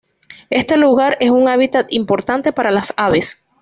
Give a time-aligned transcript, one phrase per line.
[0.49, 3.37] Este lugar es un hábitat importante para las aves.